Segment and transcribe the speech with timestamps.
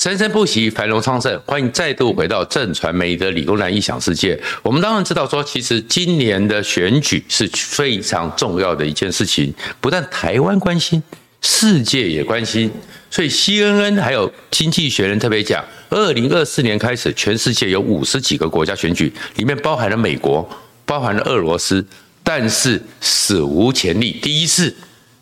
[0.00, 1.38] 生生不息，繁荣昌盛。
[1.44, 4.40] 欢迎再度回到正传媒的理工男异想世界。
[4.62, 11.02] 我们当然知道说，其实今年的选举是非常重要的一件事情，不但台湾关心，
[11.42, 12.72] 世界也关心。
[13.10, 20.48] 所以 CNN 还有经济学人特别讲，二零二四年开始，全世界有五十几个国家选举，里面包含了美国，
[20.86, 21.86] 包含了俄罗斯，
[22.24, 24.74] 但是史无前例，第一次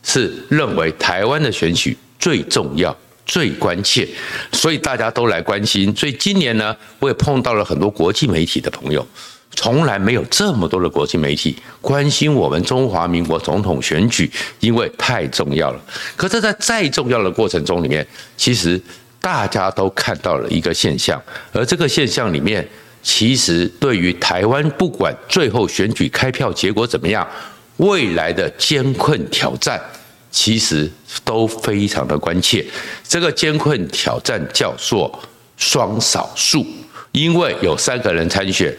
[0.05, 2.97] 是认为台湾的选举最重要。
[3.29, 4.09] 最关切，
[4.51, 5.95] 所以大家都来关心。
[5.95, 9.07] 所以今年呢，我也碰到了很多国际媒体的朋友，
[9.55, 14.31] 从来没有这么多的国际媒体关心我们中华民国总统选举，
[14.61, 15.81] 因为太重要了。
[16.17, 18.05] 可是，在再重要的过程中里面，
[18.37, 18.81] 其实
[19.21, 21.21] 大家都看到了一个现象，
[21.53, 22.67] 而这个现象里面，
[23.03, 27.29] 其实对于台湾，不管最后选举开票结果怎么样，
[27.77, 29.79] 未来的艰困挑战。
[30.31, 30.91] 其实
[31.25, 32.65] 都非常的关切，
[33.07, 35.19] 这个艰困挑战叫做
[35.57, 36.65] 双少数，
[37.13, 38.77] 因为有三个人参选，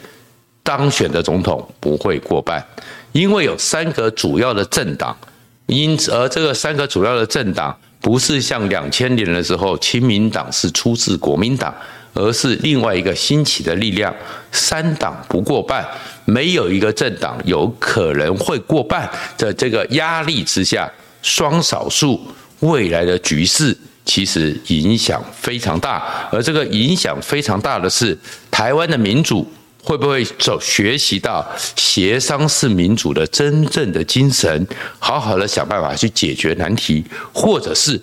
[0.63, 2.63] 当选的总统不会过半，
[3.11, 5.17] 因为有三个主要的政党，
[5.65, 11.73] 因此而这个三个主要的政党不是像两千年的时候，亲民党是出自国民党，
[12.13, 14.15] 而是另外一个兴起的力量，
[14.51, 15.85] 三党不过半，
[16.25, 20.89] 没有一个政党有可能会过半的这个压力之下。
[21.21, 22.19] 双少数
[22.61, 28.17] 未来的局势其实影响非常大，而这个影响非常大的是
[28.49, 29.47] 台湾的民主
[29.83, 38.01] 会不会走学习到协商是民主的真正的精神，好好的想办法去解决难题，或者是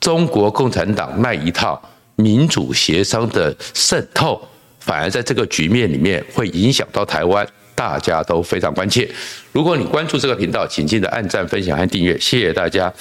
[0.00, 1.80] 中国共产党那一套
[2.16, 4.40] 民主协商的渗透，
[4.80, 7.46] 反而在这个局面里面会影响到台湾。
[7.74, 9.08] 大家都非常关切。
[9.52, 12.92] 如果你关注这个频道，请记得按赞、分享和订阅，谢谢大家。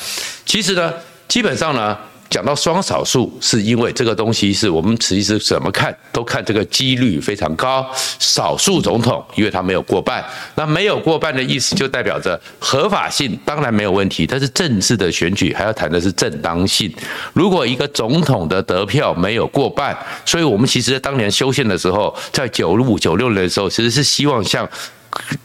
[0.45, 0.93] 其实呢，
[1.27, 1.97] 基本上呢，
[2.31, 7.85] 讲到双少数，是因为这个东西是我们其实怎么看都看这个几率非常高。
[8.19, 10.23] 少数总统，因为他没有过半，
[10.55, 16.89] 那没有过半的意思就代表着合法性当然没有问题，但是政治的选举还要谈的是正当性。
[17.33, 24.67] 如果一个总统的得票没有过半，所以我们其实当年修宪的时候，在九五九六年的时候，其实是希望像。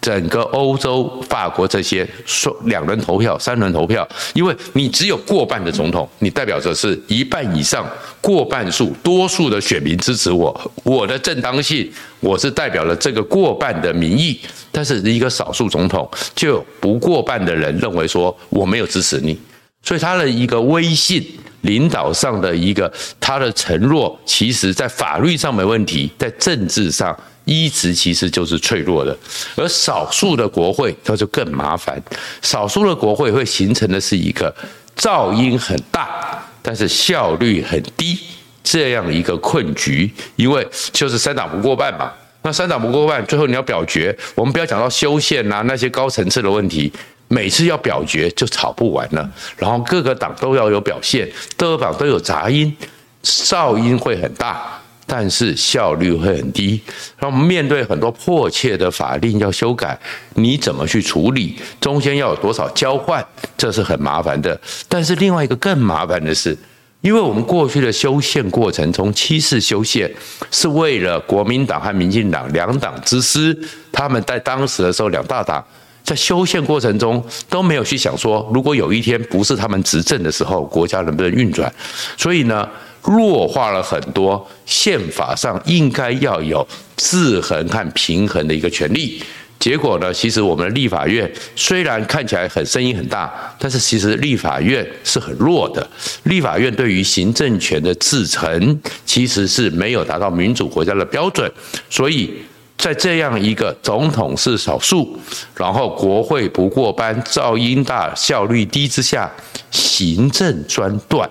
[0.00, 7.84] 整个欧洲、法国这些说两轮投票、三轮投票，因为你只有过半的总统，你代表着是一半以上
[8.21, 11.91] 过半数多数的选民支持我，我的正当性，
[12.21, 14.38] 我是代表了这个过半的民意。
[14.71, 19.37] 但是一个少数总统，就不过半的人认为说我没有支持你，
[19.82, 21.26] 所以他的一个威信、
[21.62, 27.19] 领导上的一个他的承诺，其实在法律上没问题，在政治上。
[27.46, 29.16] 一直其实就是脆弱的，
[29.54, 32.02] 而少数的国会它就更麻烦。
[32.42, 34.54] 少数的国会会形成的是一个
[34.96, 38.18] 噪音很大，但是效率很低
[38.64, 40.12] 这样一个困局。
[40.34, 42.12] 因为就是三党不过半嘛，
[42.42, 46.92] 那三党不过半，最后你要表决，我们不要讲到修宪啊那些高层次的问题，
[47.28, 49.30] 每次要表决就吵不完了。
[49.56, 52.76] 然后各个党都要有表现，各个党都有杂音，
[53.22, 54.75] 噪音会很大。
[55.06, 56.81] 但是效率会很低，
[57.21, 59.97] 那我们面对很多迫切的法令要修改，
[60.34, 61.56] 你怎么去处理？
[61.81, 63.25] 中间要有多少交换？
[63.56, 64.61] 这是很麻烦的。
[64.89, 66.59] 但是另外一个更麻烦的是，
[67.03, 70.12] 因为我们过去的修宪过程中，七次修宪
[70.50, 73.56] 是为了国民党和民进党两党之私，
[73.93, 75.65] 他们在当时的时候两大党
[76.06, 81.71] 在修宪过程中都没有去想说，如果有一天不是他们执政的时候，国家能不能运转？
[82.17, 82.67] 所以呢，
[83.03, 89.21] 弱化了很多宪法上应该要有制衡和平衡的一个权利，
[89.59, 93.28] 结果呢，其实我们的立法院虽然看起来很声音很大，
[93.59, 95.84] 但是其实立法院是很弱的。
[96.23, 101.50] 立法院对于行政权的制衡其实是没有达到民主国家的标准，
[101.91, 102.33] 所以
[102.78, 105.19] 在这样一个总统是少数，
[105.56, 109.31] 然后国会不过半，噪音大，效率低之下，
[109.70, 111.28] 行政专断。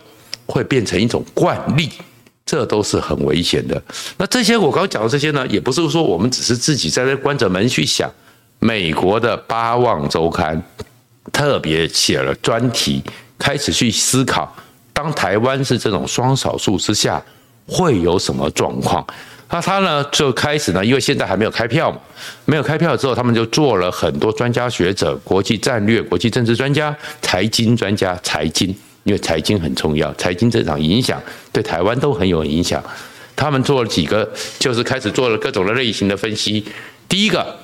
[0.48, 1.90] 会变成一种惯例，
[2.46, 3.82] 这都是很危险的。
[4.16, 8.08] 那这些我刚讲的这些呢，也不是说我们只是自己在那关着门去想。
[8.60, 10.56] 美国的《八望周刊》
[11.32, 13.02] 特别写了专题，
[13.40, 14.56] 开始去思考，
[14.94, 17.20] 当台湾是这种双少数之下，
[17.66, 19.04] 会有什么状况？
[19.50, 22.00] 那他呢就开始呢，因为现在还没有开票嘛，
[22.46, 28.76] 没有开票之后，他们就做了很多专家学者、国际战略、国际政治专家、财经专家、财经。
[29.04, 31.22] 因为财经很重要，财经这场影响
[31.52, 32.84] 对台湾都很有影响。
[33.36, 34.28] 他们做了几个，
[34.58, 36.66] 就是开始做了各种的类型的分析。
[37.08, 37.56] 第一个，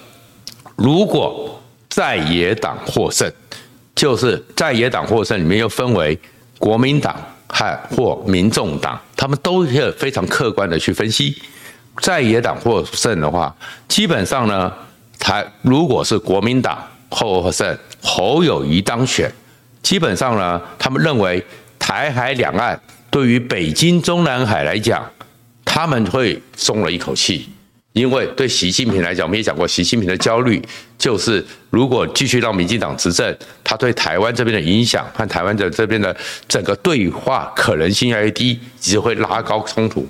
[0.76, 3.28] 如果在野党获胜，
[3.96, 6.16] 就是在野党获胜里面又分为
[6.60, 11.36] 国民党和或民众党，他们都是非常客观的去分析，
[12.02, 13.56] 在野党获胜的话，
[13.88, 14.74] 基本上呢，
[15.20, 19.32] 台如果是国民党获胜，侯友谊当选，
[19.84, 21.42] 基本上呢，他们认为
[21.78, 22.78] 台海两岸
[23.12, 25.08] 对于北京中南海来讲，
[25.64, 27.48] 他们会松了一口气。
[27.94, 30.62] 因为对习近平来讲，我们也讲过，习近平的焦虑
[30.98, 36.16] 就是，如果继续让民进党执政，他对台湾这边的影响和台湾的这边的
[36.48, 40.08] 整个对话可能性越来越低，只会拉高冲突。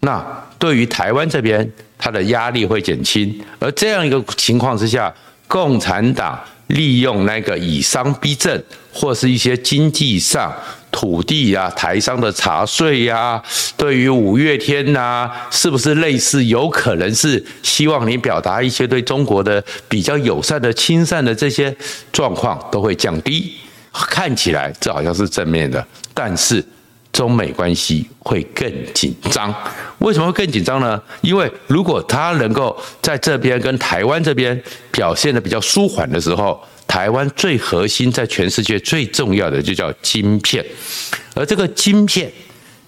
[0.00, 0.24] 那
[0.58, 3.38] 对于台湾这边，他的压力会减轻。
[3.58, 5.12] 而这样一个情况之下，
[5.46, 6.38] 共产党
[6.68, 8.62] 利用那个以商逼政，
[8.92, 10.52] 或是一些经济上。
[10.92, 13.40] 土地呀、台商的茶税呀，
[13.76, 16.44] 对于五月天呐、是不是类似？
[16.46, 21.74] 有可能是希望你表达一些对中国的比较友善的、亲善的这些
[22.10, 23.54] 状况都会降低。
[23.92, 26.64] 看起来这好像是正面的，但是
[27.12, 29.54] 中美关系会更紧张。
[29.98, 31.00] 为什么会更紧张呢？
[31.20, 36.60] 因为如果他能够在这边跟台湾这边表现的比较舒缓的时候。
[36.90, 40.64] 台湾最核心，在全世界最重要的就叫晶片，
[41.36, 42.28] 而这个晶片，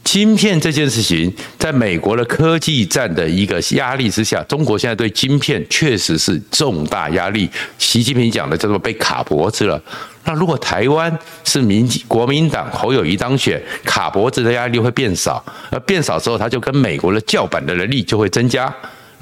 [0.05, 7.49] 晶片这件事情，在美国的科技战的一个压力之下，中国现在对晶片确实是重大压力。
[7.79, 9.81] 习近平讲的叫做被卡脖子了。
[10.25, 18.73] 那如果台湾是民国民党侯友谊当选，卡脖子的压力会变少，而变少之后，他就跟美国的叫板的能力就会增加。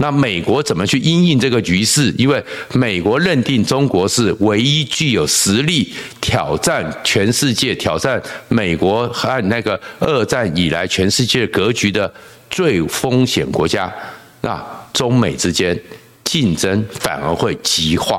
[0.00, 2.11] 那美国怎么去因应这个局势？
[2.17, 2.43] 因为
[2.73, 5.93] 美国认定中国是唯一具有实力
[6.23, 12.11] 挑战全世界、挑战美国和那个二战以来全世界格局的
[12.49, 13.93] 最风险国家。
[14.41, 14.58] 那
[14.94, 15.79] 中美之间
[16.25, 18.19] 竞争反而会激化。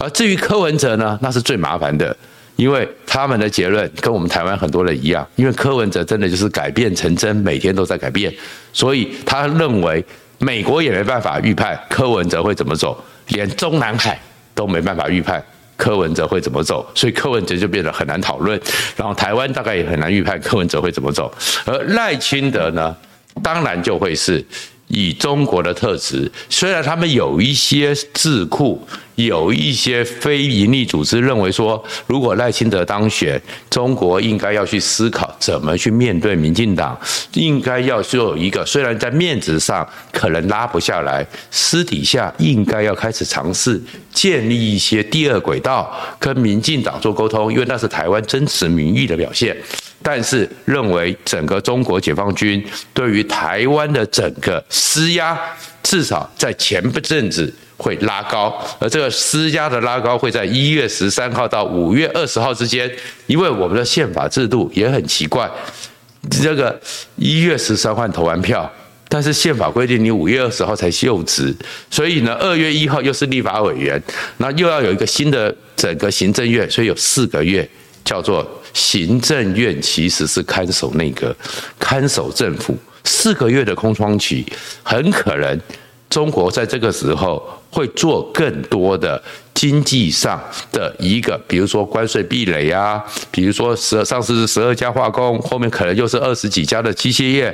[0.00, 2.16] 而至于柯文哲呢，那是最麻烦的，
[2.56, 8.34] 因为他们的结论跟我们台湾很多人一样，因为柯文哲真的就是改变成真，每天都在改变，
[8.72, 10.04] 所以他认为。
[10.44, 14.20] 美国也没办法预判柯文哲会怎么走，连中南海
[14.54, 15.42] 都没办法预判
[15.74, 18.60] 柯文哲会怎么走，所以柯文哲就变得很难讨论。
[18.94, 21.32] 然后台湾大概也很难预判柯文哲会怎么走，
[21.64, 22.94] 而赖清德呢，
[23.42, 24.44] 当然就会是。
[24.88, 33.40] 以中国的特质，虽然他们有一些智库，有一些非营利组织认为说，如果赖清德当选，
[33.70, 36.98] 中国应该要去思考怎么去面对民进党，
[37.34, 43.80] 应该要有一个，虽然在面子上可能拉不下来，私底下应该要开始尝试
[44.12, 49.56] 建立一些第二轨道，跟民进党做沟通，因为那是台湾真实民意的表现。
[50.02, 52.62] 但是认为整个中国解放军
[52.92, 55.38] 对于台湾的整个施压，
[55.82, 57.50] 至少在前不阵子
[57.84, 62.90] 会拉高，而这个施压的拉高会在一月十三号到五月二十号之间，
[63.26, 65.50] 因为我们的宪法制度也很奇怪，
[66.30, 66.80] 这个
[67.16, 68.72] 一月十三号投完票，
[69.08, 71.54] 但是宪法规定你五月二十号才就职，
[71.90, 74.02] 所以呢，二月一号又是立法委员，
[74.38, 77.68] 那又要有一个新的整个行政院，所以有四个月
[78.02, 78.48] 叫做。
[78.74, 81.32] 行政院其实是看守内阁、
[81.78, 84.44] 看守政府四个月的空窗期，
[84.82, 85.56] 很可能
[86.14, 89.20] 中国在这个时候会做更多的
[89.52, 90.40] 经济上
[90.70, 93.02] 的一个，比如说关税壁垒啊，
[93.32, 97.52] 比如说十上次是十二家化工，后面可能又是二十几家的机械业。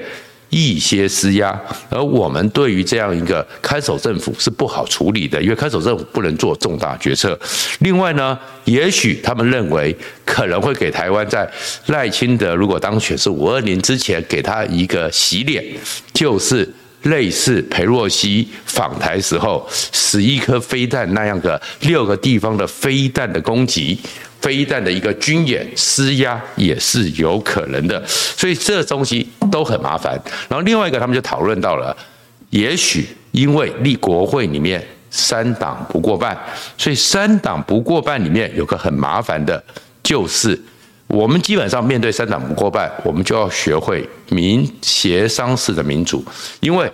[0.50, 1.56] 一些施压，
[1.88, 7.38] 而我们对于这样一个看守政府是不好处理的，因为看守政府不能做重大决策。
[7.78, 11.48] 另外呢，也许他们认为可能会给台湾在
[11.86, 15.64] 赖清德如果当选是五二零之前给他一个洗脸，
[16.12, 16.68] 就是
[17.02, 23.98] 类似裴洛西访台时候十一颗飞弹那样的六个地方的飞弹的攻击。
[24.40, 30.18] 飞弹的一个军演施压也是有可能的，所以这东西都很麻烦。
[30.48, 31.94] 然后另外一个，他们就讨论到了，
[32.48, 36.34] 也许因为立国会里面三党不过半，
[36.78, 39.62] 所以三党不过半里面有个很麻烦的，
[40.02, 40.58] 就是
[41.10, 46.24] 我们基本上面对三党不过半，我们就要学会民协商式的民主，
[46.60, 46.90] 因为。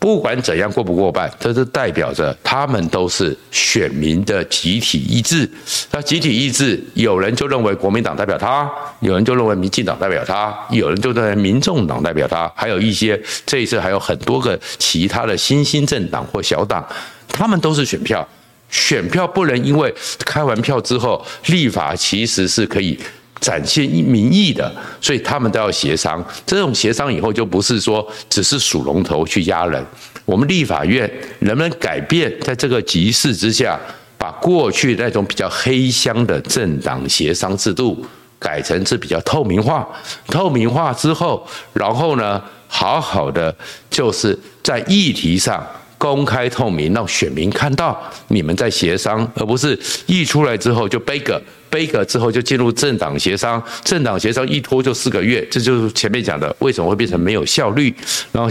[0.00, 5.46] 不管怎样过不过半，这是代表着他们都是选民的集体意志。
[5.90, 8.66] 那集体意志，有人就认为国民党代表他，
[9.00, 16.82] 有人就认为民进党代表他，有人就认为民众党代表他，还有一些这一次还有很多个其他的新兴政党或小党，
[17.28, 18.26] 他们都是选票。
[18.70, 22.98] 选票不能因为开完票之后，立法其实是可以。
[23.40, 24.70] 展现民意的，
[25.00, 26.24] 所以他们都要协商。
[26.46, 29.84] 这种协商以后就不是说只是数龙头去压人。
[30.24, 33.78] 我们立法院能不能改变，在这个局势之下，
[34.16, 38.04] 把过去那种比较黑箱的政党协商制度
[38.38, 39.88] 改成是比较透明化，
[40.28, 43.52] 透明化之后，然后呢，好好的
[43.90, 45.66] 就是在议题上
[45.98, 57.94] 公开透明，让选民看到你们在协商，而不是一出来之后就背个背个之后就进入政党协商，政党协商一拖就四个月，这就是前面讲的为什么会变成没有效率，
[58.32, 58.50] 然后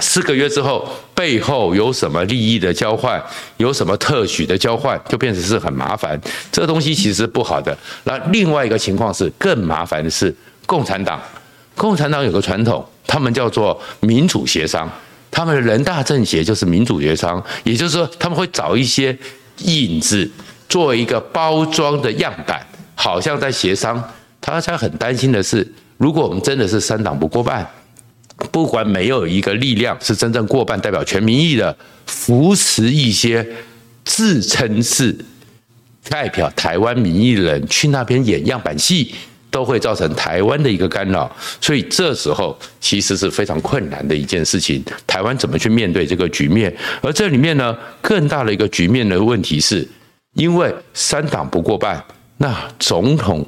[0.00, 3.22] 四个月之后，背后有什么利益的交换，
[3.58, 6.20] 有什么特许的交换，就变成是很麻烦。
[6.50, 7.76] 这个东西其实不好的。
[8.04, 10.34] 那另外一个情况是更麻烦的是，
[10.66, 11.22] 共产党，
[11.76, 14.90] 共产党有个传统，他们叫做民主协商，
[15.30, 19.16] 他们的人大政协就是民主协商，也就是说他们会找一些
[19.58, 20.28] 引子
[20.72, 24.02] 作为一个包装的样板，好像在协商。
[24.40, 27.68] 他才很担心的是，如果我们真的是三党不过半。
[28.50, 31.76] 不管没有一个力量是真正过半代表全民意的，
[32.06, 33.46] 扶持一些
[34.02, 35.14] 自称是
[36.08, 39.14] 代表台湾民意的人去那边演样板戏，
[39.50, 41.30] 都会造成台湾的一个干扰。
[41.60, 44.82] 所以这时候其实是非常困难的一件事情。
[45.06, 46.74] 台湾怎么去面对这个局面？
[47.02, 49.86] 而这里面呢，更大的一个局面的问题是，
[50.34, 52.04] 因为三党不过半，
[52.38, 53.46] 那总统。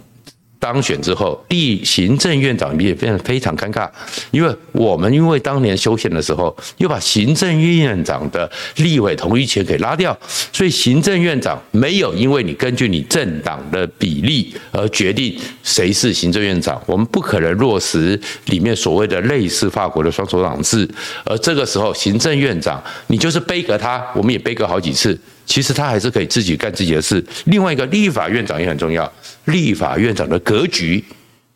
[0.60, 3.86] 当选之后，立行政院长也变得非常尴尬，
[4.30, 10.16] 因为我们因为当年修宪的时候，又把行政院长的立委同意权给拉掉，
[10.54, 20.88] 所以行政院长没有因为你根据你政党的比例而决定谁是行政院长，我们不可能落实里面所谓的类似法国的双首长制，
[21.26, 25.20] 而这个时候行政院长你就是背革他，我们也杯葛好几次。
[25.46, 27.24] 其实他还是可以自己干自己的事。
[27.46, 29.10] 另外一个立法院长也很重要，
[29.46, 31.04] 立法院长的格局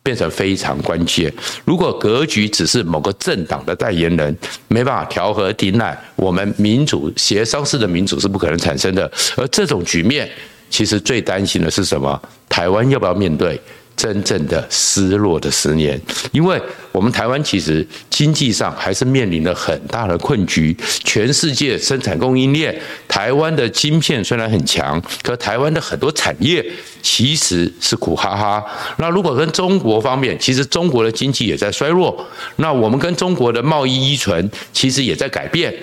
[0.01, 1.31] 变成非常关键。
[1.65, 4.35] 如果格局只是某个政党的代言人，
[4.67, 9.11] 没办法调和停奶，我们民主协商式的民主是不可能产生的。
[9.35, 10.29] 而这种局面，
[10.69, 12.19] 其实最担心的是什么？
[12.47, 13.59] 台湾要不要面对？
[13.99, 15.99] 真正的失落的十年，
[16.31, 16.57] 因为
[16.93, 20.73] 我们台湾其实经济上还是面临了很大的困局。
[21.03, 22.73] 全世界生产供应链，
[23.09, 26.65] 台湾的晶片虽然很强，可台湾的很多产业
[27.01, 28.63] 其实是苦哈哈。
[28.99, 32.25] 那如果跟中国方面，其实中国的经济也在衰弱。
[32.55, 35.75] 那我们跟中国的贸易依存其实也在改变。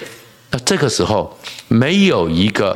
[0.50, 2.75] 那这个时候没有一个。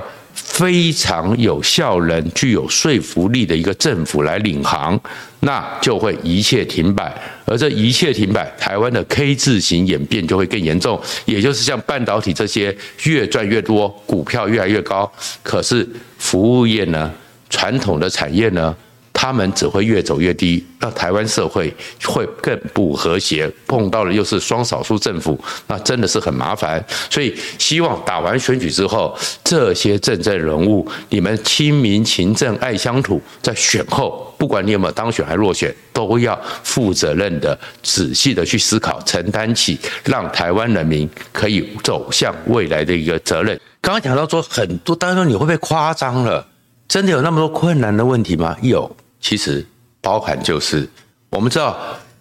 [0.50, 5.00] 非常有效能、具有说服力的一个政府来领航，
[5.40, 7.14] 那就会一切停摆。
[7.46, 11.00] 而这一切停摆，台湾的 K 字形演变就会更严重。
[11.24, 15.10] 也就是像半导体这些越赚越多，股票越来越高，
[15.42, 15.88] 可是
[16.18, 17.10] 服务业呢？
[17.48, 18.76] 传统的产业呢？
[19.12, 21.72] 他们只会越走越低，那台湾社会
[22.04, 23.50] 会更不和谐。
[23.66, 26.82] 碰到的又是双少数政府，那真的是很麻烦。
[27.10, 43.60] 所以希望打完选举之后，这些政政人物，你们亲民勤政爱乡土，在选后，不管你有没有当选还落选，都要负责任的、仔细的去思考，承担起让台湾人民可以走向未来的一个责任。
[43.82, 46.46] 刚刚讲到说很多，当然你会不会夸张了？
[46.88, 48.56] 真的有那么多困难的问题吗？
[48.62, 48.96] 有。
[49.20, 49.64] 其实
[50.00, 50.88] 包含就是
[51.28, 51.78] 我们知道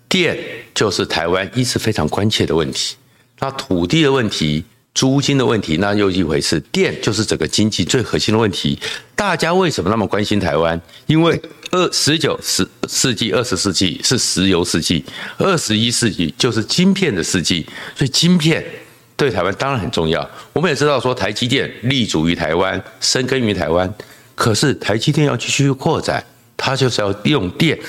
[0.08, 0.38] 电
[0.76, 2.96] 就是台湾一直非常关切的问题，
[3.40, 4.64] 那土地的问题、
[4.94, 6.60] 租金的问题那又一回事。
[6.72, 8.78] 电就是整个经济最核心的问题。
[9.16, 10.80] 大家为什么那么关心台湾？
[11.08, 11.40] 因为
[11.72, 15.04] 二十九十世纪、二十世纪是石油世纪，
[15.38, 17.66] 二十一世纪就是晶片的世纪，
[17.96, 18.66] 所以晶片
[19.16, 20.28] 对台湾当然很重要。
[20.54, 23.94] 我们也知道说台积电立足于台湾，深耕于台湾，
[24.36, 26.24] 可是台积电要继续扩展。
[26.60, 27.80] 它就是要用电。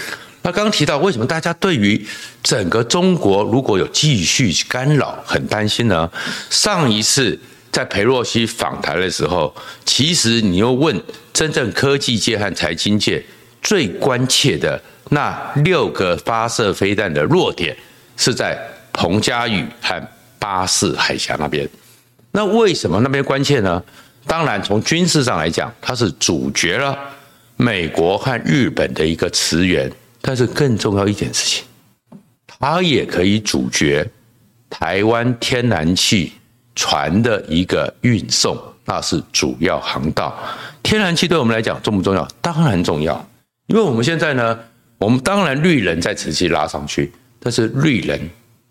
[0.42, 2.02] 那刚刚提到，为什么大家对于
[2.42, 6.10] 整个中国如果有继续干扰很担心呢？
[6.48, 7.38] 上一次
[7.70, 10.98] 在裴洛西访台的时候，其实你又问
[11.34, 13.22] 真正科技界和财经界
[13.60, 17.76] 最关切的那六个发射飞弹的弱点，
[18.16, 18.58] 是在
[18.94, 20.02] 彭佳屿和
[20.38, 21.68] 巴士海峡那边。
[22.32, 23.82] 那为什么那边关切呢？
[24.26, 26.96] 当然，从军事上来讲，它是主角了。
[27.60, 31.64] 美国和日本的一个驰援，但是更重要一点事情，
[32.46, 34.08] 它也可以阻绝
[34.70, 36.32] 台湾天然气
[36.74, 40.34] 船的一个运送，那是主要航道。
[40.82, 42.26] 天然气对我们来讲重不重要？
[42.40, 43.28] 当然重要，
[43.66, 44.58] 因为我们现在呢，
[44.96, 48.18] 我们当然绿能在持续拉上去，但是绿能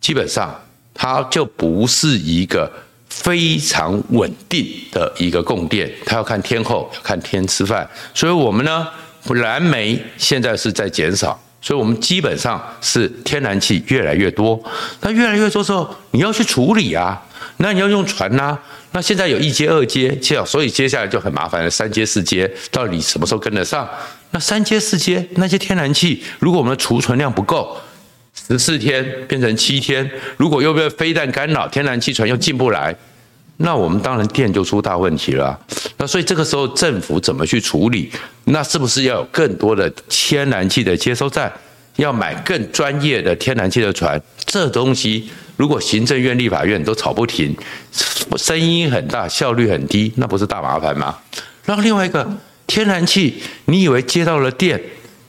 [0.01, 0.59] 基本上
[0.95, 2.71] 它就不是一个。
[3.09, 7.89] 非常稳定的一个供电，它要看天候，要看天吃饭。
[8.13, 8.87] 所以，我们呢，
[9.33, 14.61] 燃煤现在是在减少，所以我们基本上是天然气越来越多。
[15.01, 17.21] 那越来越多之后，你要去处理啊，
[17.57, 18.57] 那你要用船呐、
[18.91, 23.87] 那现在有一阶、二阶，这样所以接下来就很麻烦了，三阶、四阶到底什么时候跟得上？
[24.31, 27.75] 那三阶四阶那些天然气，如果我们的储存量不够，
[28.33, 32.95] 十四天变成七天，如果又被飞弹干扰，天然气船又进不来，
[33.57, 35.59] 那我们当然电就出大问题了。
[35.97, 38.11] 那所以这个时候政府怎么去处理？
[38.45, 41.51] 那是不是要有更多的天然气的接收站？
[41.97, 44.21] 要买更专业的天然气的船？
[44.45, 47.55] 这东西如果行政院、立法院都吵不停，
[48.37, 51.17] 声音很大，效率很低，那不是大麻烦吗？
[51.65, 52.27] 然后另外一个。
[52.67, 54.79] 天然气，你以为接到了电，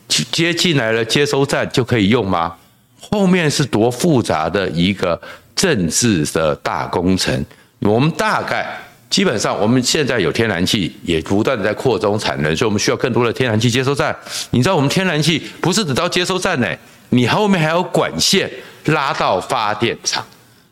[0.07, 2.55] 接进来了接收站就可以用吗？
[3.01, 5.19] 后面是多复杂的一个
[5.55, 7.43] 政治的大工程。
[7.79, 8.65] 我们大概
[9.09, 14.15] 基本上，我们现在有天然气，也不断的在扩充产能，所以我们需要更多的天然气接收站。
[14.51, 16.67] 你知道，我们天然气不是只到接收站呢，
[17.09, 18.49] 你后面还有管线
[18.85, 20.23] 拉到发电厂。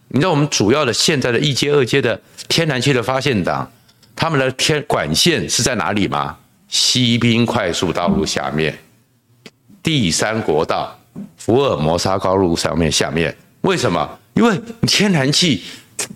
[0.10, 3.70] 你知道，我们主要的现在的一阶、二阶的天然气的发电厂，
[4.16, 6.38] 他们的天管线是在哪里吗？
[6.68, 8.78] 西滨快速道路下面，
[9.82, 10.99] 第三国道
[11.38, 14.10] 福尔摩沙高路上面下面，为什么？
[14.34, 15.62] 因为天然气，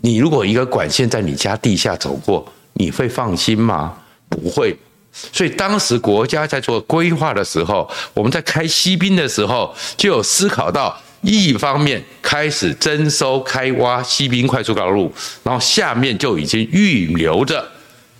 [0.02, 3.94] 你如果一个管线在你家地下走过，你会放心吗？
[4.30, 4.78] 不会。
[5.12, 17.64] 所以当时国家在做规划的时候，我们在开西滨的时候，就有思考到一方面开始征收开挖西滨快速高路，然后下面就已经预留着。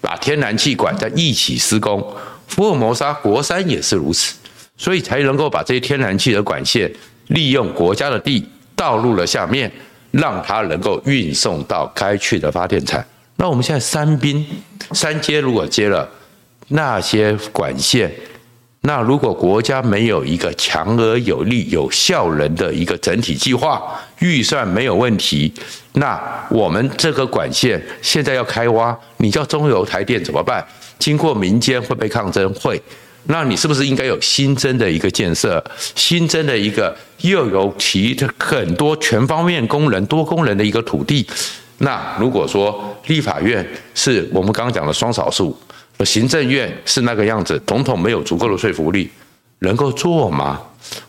[0.02, 2.06] 把天然气管在一起施工，
[2.46, 4.36] 福尔摩沙国三也是如此，
[4.78, 6.92] 所以才能够把这些天然气的管线
[7.28, 9.72] 利用国家的地倒入了下面，
[10.12, 13.04] 让它能够运送到该去的发电厂。
[13.38, 14.46] 那我们现在三滨
[14.92, 16.10] 三接如果接了
[16.70, 18.14] 那些管线。
[18.86, 23.82] 那如果国家没有一个强而有力、有效能的一个整体计划，
[24.20, 25.54] 预算没有问题，
[25.94, 30.62] 那我们这个管线现在要开挖，你叫中油、台电怎么办？
[31.00, 32.82] 经过民间会被抗争，会。
[33.26, 35.64] 那你是不是应该有新增的一个建设，
[35.96, 41.26] 新增的一个又有其很多全方面功能、多功能的一个土地？
[41.80, 45.58] 那如果说立法院是我们刚刚讲的双少数。
[46.04, 49.10] 行政院是那个样子，总统没有足够的说服力，
[49.60, 50.60] 能够做吗？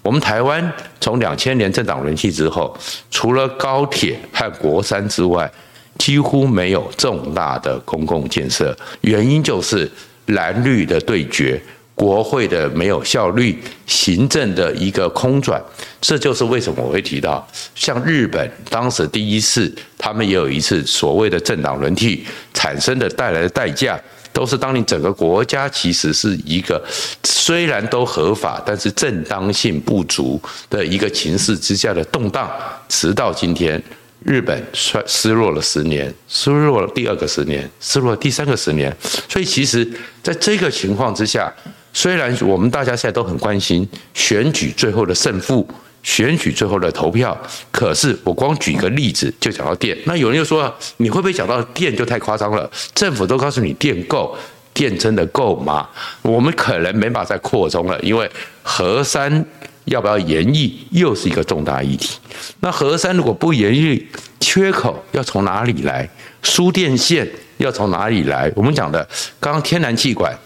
[0.02, 2.76] 我们台湾从两千年政党轮替之后，
[3.10, 5.50] 除了高铁和国三之外，
[5.98, 8.76] 几乎没有重大的公共建设。
[9.00, 9.90] 原因就是
[10.26, 11.60] 蓝绿的对决，
[11.94, 15.62] 国会的没有效率，行政的一个空转。
[16.00, 24.00] 这就是为什么我会提到，像日本当时第一次，他们也有一次所谓的政党轮替产生的带来的代价。
[24.32, 26.84] 都是当你整个国家其实是一个
[27.22, 32.50] 虽然都合法，但是正当性不足的一个情势之下的动荡，
[32.88, 33.80] 直到今天，
[34.24, 38.92] 日本衰失落了十年，失落了第二个十年，失落了第三个十年。
[39.28, 39.88] 所以其实
[40.20, 41.48] 在这个情况之下，
[41.94, 45.66] 虽然我们大家现在都很关心选举最后的胜负。
[46.02, 47.34] 选举最后的投票，
[47.72, 52.70] 可是我光举一个例子就讲到电，那有人又说，你会不会讲到电就太夸张了？
[52.94, 54.36] 政府都告诉你电够，
[54.74, 55.88] 电真的够吗？
[56.20, 58.30] 我们可能没法再扩充了，因为
[58.62, 59.42] 核三
[59.86, 62.18] 要不要延役又是一个重大议题。
[62.60, 64.06] 那核三如果不延役，
[64.40, 66.06] 缺口要从哪里来？
[66.42, 67.26] 输电线
[67.56, 68.52] 要从哪里来？
[68.54, 69.02] 我们讲的
[69.40, 70.38] 刚刚天然气管。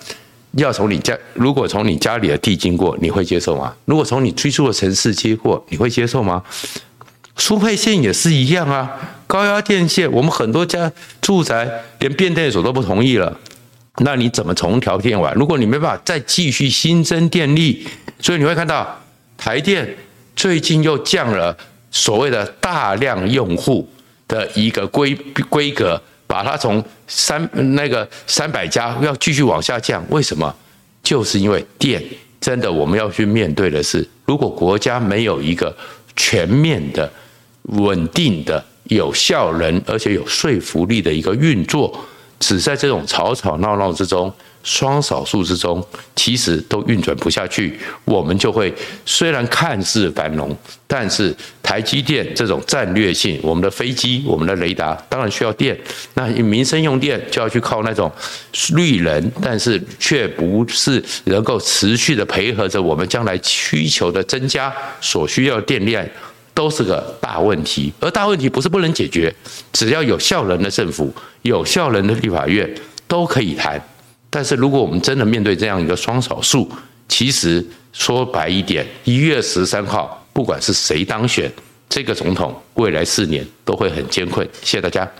[0.53, 3.75] 要从你家，如果从你家里的地经过，你会接受吗？
[3.85, 6.43] 如果从你居住的城市经过，你会接受吗？
[7.37, 8.91] 输配线也是一样啊，
[9.27, 13.39] 高压电线，我们很多家住宅连变电所都不同意了，
[13.99, 15.33] 那你怎么重调电网？
[15.35, 17.87] 如果你没办法再继续新增电力，
[18.19, 19.01] 所以你会看到
[19.37, 19.97] 台电
[20.35, 21.57] 最近又降了
[21.93, 23.89] 所谓的大量用户
[24.27, 25.15] 的一个规
[25.49, 26.03] 规格。
[26.29, 30.55] 把它从三那个三百家要继续往下降，为什么？
[31.03, 32.01] 就是因为电
[32.41, 35.75] 真的我们要去面对的是，如果国家没有一个
[36.15, 37.11] 全面的、
[37.63, 41.99] 稳定的、有效能而且有说服力的一个运作，
[42.39, 44.33] 只在这种吵吵闹闹之中。
[44.63, 48.73] 双少数之中，其实都运转不下去，我们就会
[49.07, 50.55] 虽然看似繁荣，
[50.87, 55.79] 但是台积电这种战略性，我们的飞机、我们的雷达当然需要电，
[56.15, 58.11] 那民生用电就要去靠那种
[58.75, 66.05] 绿能，但是却不是能够持续的配合着我们将来需求的增加所需要的电量，
[66.53, 67.93] 都是个大问题。
[68.01, 69.35] 而大问题不是不能解决，
[69.73, 72.69] 只要有效能的政府、有效能的立法院
[73.07, 73.83] 都可以谈。
[74.31, 76.71] 但是，如果我们真的面对这样一个双少数，
[77.09, 81.51] 其实说白一点，一月十三号，不管是谁当选，
[81.89, 84.47] 这个总统未来四年都会很艰困。
[84.63, 85.11] 谢谢大家。